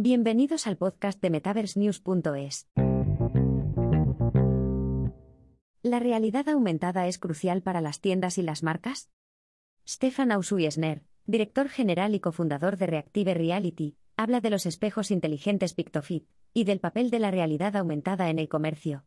[0.00, 2.68] Bienvenidos al podcast de MetaverseNews.es.
[5.82, 9.10] ¿La realidad aumentada es crucial para las tiendas y las marcas?
[9.88, 16.28] Stefan Ausuyesner, director general y cofundador de Reactive Reality, habla de los espejos inteligentes PictoFit
[16.54, 19.04] y del papel de la realidad aumentada en el comercio.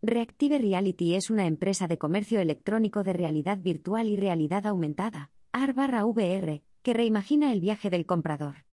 [0.00, 6.62] Reactive Reality es una empresa de comercio electrónico de realidad virtual y realidad aumentada, AR/VR,
[6.80, 8.65] que reimagina el viaje del comprador.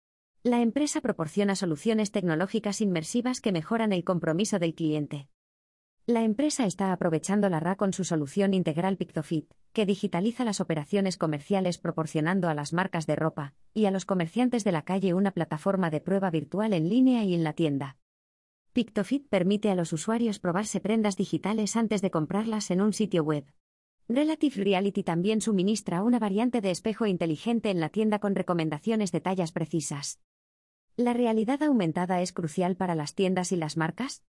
[0.43, 5.27] La empresa proporciona soluciones tecnológicas inmersivas que mejoran el compromiso del cliente.
[6.07, 11.17] La empresa está aprovechando la RA con su solución integral PictoFit, que digitaliza las operaciones
[11.17, 15.29] comerciales proporcionando a las marcas de ropa y a los comerciantes de la calle una
[15.29, 17.97] plataforma de prueba virtual en línea y en la tienda.
[18.73, 23.45] PictoFit permite a los usuarios probarse prendas digitales antes de comprarlas en un sitio web.
[24.09, 29.21] Relative Reality también suministra una variante de espejo inteligente en la tienda con recomendaciones de
[29.21, 30.19] tallas precisas.
[30.97, 34.23] ¿La realidad aumentada es crucial para las tiendas y las marcas?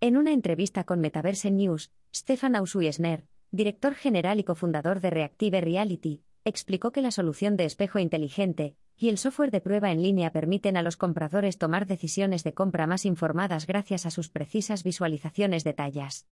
[0.00, 6.22] En una entrevista con Metaverse News, Stefan Ausuyesner, director general y cofundador de Reactive Reality,
[6.44, 10.76] explicó que la solución de espejo inteligente y el software de prueba en línea permiten
[10.78, 15.74] a los compradores tomar decisiones de compra más informadas gracias a sus precisas visualizaciones de
[15.74, 16.26] tallas.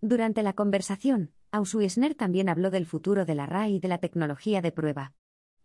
[0.00, 4.62] Durante la conversación, Ausuyesner también habló del futuro de la RAI y de la tecnología
[4.62, 5.14] de prueba.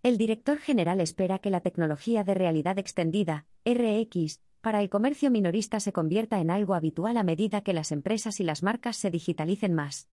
[0.05, 5.79] El director general espera que la tecnología de realidad extendida, RX, para el comercio minorista
[5.79, 9.73] se convierta en algo habitual a medida que las empresas y las marcas se digitalicen
[9.73, 10.07] más.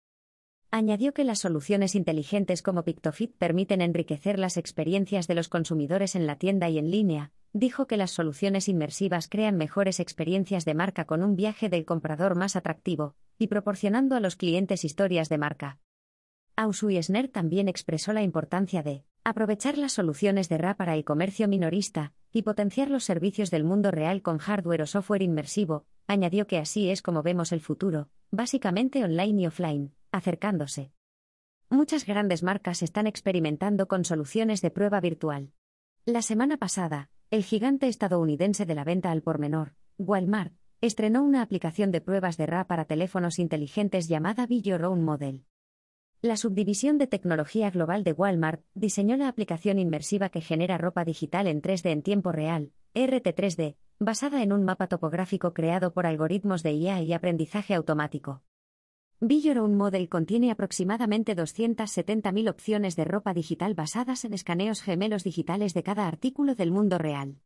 [0.71, 6.27] Añadió que las soluciones inteligentes como PictoFit permiten enriquecer las experiencias de los consumidores en
[6.27, 7.31] la tienda y en línea.
[7.53, 12.35] Dijo que las soluciones inmersivas crean mejores experiencias de marca con un viaje del comprador
[12.35, 15.81] más atractivo, y proporcionando a los clientes historias de marca.
[16.57, 22.13] Ausuyesner también expresó la importancia de aprovechar las soluciones de RA para el comercio minorista
[22.33, 25.87] y potenciar los servicios del mundo real con hardware o software inmersivo.
[26.07, 30.93] Añadió que así es como vemos el futuro, básicamente online y offline acercándose.
[31.71, 35.53] Muchas grandes marcas están experimentando con soluciones de prueba virtual.
[36.05, 40.53] La semana pasada, el gigante estadounidense de la venta al por menor, Walmart,
[40.83, 45.47] estrenó una aplicación de pruebas de RA para teléfonos inteligentes llamada Be Your Model.
[46.25, 51.49] La subdivisión de tecnología global de Walmart diseñó la aplicación inmersiva que genera ropa digital
[51.49, 56.75] en 3D en tiempo real, RT3D, basada en un mapa topográfico creado por algoritmos de
[56.75, 58.45] IA y aprendizaje automático.
[59.21, 65.83] Own Model contiene aproximadamente 270.000 opciones de ropa digital basadas en escaneos gemelos digitales de
[65.83, 67.41] cada artículo del mundo real.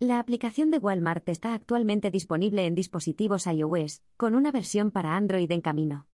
[0.00, 5.50] La aplicación de Walmart está actualmente disponible en dispositivos iOS, con una versión para Android
[5.50, 6.08] en camino.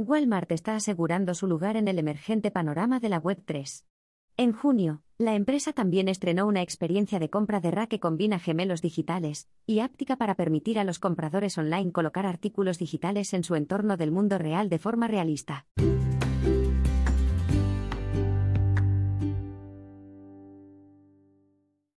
[0.00, 3.84] Walmart está asegurando su lugar en el emergente panorama de la Web3.
[4.38, 8.80] En junio, la empresa también estrenó una experiencia de compra de RA que combina gemelos
[8.80, 13.98] digitales y áptica para permitir a los compradores online colocar artículos digitales en su entorno
[13.98, 15.66] del mundo real de forma realista.